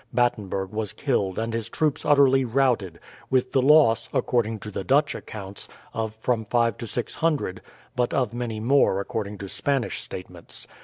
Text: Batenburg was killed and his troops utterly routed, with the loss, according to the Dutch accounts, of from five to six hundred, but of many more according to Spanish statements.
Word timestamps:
Batenburg 0.11 0.71
was 0.71 0.93
killed 0.93 1.37
and 1.37 1.53
his 1.53 1.69
troops 1.69 2.05
utterly 2.05 2.43
routed, 2.43 2.99
with 3.29 3.51
the 3.51 3.61
loss, 3.61 4.09
according 4.11 4.57
to 4.61 4.71
the 4.71 4.83
Dutch 4.83 5.13
accounts, 5.13 5.67
of 5.93 6.15
from 6.15 6.45
five 6.45 6.75
to 6.79 6.87
six 6.87 7.13
hundred, 7.13 7.61
but 7.95 8.11
of 8.11 8.33
many 8.33 8.59
more 8.59 8.99
according 8.99 9.37
to 9.37 9.47
Spanish 9.47 10.01
statements. 10.01 10.65